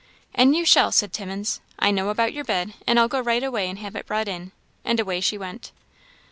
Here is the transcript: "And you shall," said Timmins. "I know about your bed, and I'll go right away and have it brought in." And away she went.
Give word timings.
"And 0.33 0.55
you 0.55 0.65
shall," 0.65 0.91
said 0.91 1.13
Timmins. 1.13 1.61
"I 1.77 1.91
know 1.91 2.09
about 2.09 2.33
your 2.33 2.43
bed, 2.43 2.73
and 2.87 2.99
I'll 2.99 3.07
go 3.07 3.19
right 3.21 3.43
away 3.43 3.69
and 3.69 3.77
have 3.77 3.95
it 3.95 4.07
brought 4.07 4.27
in." 4.27 4.51
And 4.83 4.99
away 4.99 5.21
she 5.21 5.37
went. 5.37 5.71